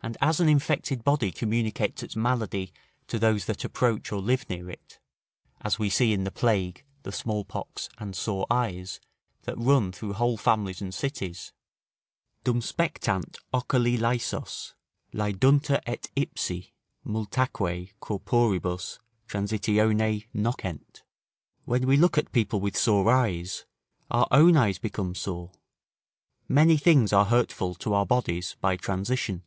And 0.00 0.16
as 0.22 0.40
an 0.40 0.48
infected 0.48 1.04
body 1.04 1.30
communicates 1.30 2.02
its 2.02 2.16
malady 2.16 2.72
to 3.08 3.18
those 3.18 3.44
that 3.44 3.62
approach 3.62 4.10
or 4.10 4.22
live 4.22 4.48
near 4.48 4.70
it, 4.70 4.98
as 5.60 5.78
we 5.78 5.90
see 5.90 6.14
in 6.14 6.24
the 6.24 6.30
plague, 6.30 6.82
the 7.02 7.12
smallpox, 7.12 7.90
and 7.98 8.16
sore 8.16 8.46
eyes, 8.50 9.00
that 9.42 9.58
run 9.58 9.92
through 9.92 10.14
whole 10.14 10.38
families 10.38 10.80
and 10.80 10.94
cities: 10.94 11.52
"Dum 12.42 12.62
spectant 12.62 13.36
oculi 13.52 13.98
laesos, 13.98 14.72
laeduntur 15.12 15.82
et 15.84 16.08
ipsi; 16.16 16.72
Multaque 17.04 17.90
corporibus 18.00 19.00
transitione 19.26 20.24
nocent." 20.34 21.02
["When 21.66 21.86
we 21.86 21.98
look 21.98 22.16
at 22.16 22.32
people 22.32 22.60
with 22.60 22.78
sore 22.78 23.10
eyes, 23.12 23.66
our 24.10 24.28
own 24.30 24.56
eyes 24.56 24.78
become 24.78 25.14
sore. 25.14 25.52
Many 26.48 26.78
things 26.78 27.12
are 27.12 27.26
hurtful 27.26 27.74
to 27.74 27.92
our 27.92 28.06
bodies 28.06 28.56
by 28.62 28.74
transition." 28.78 29.42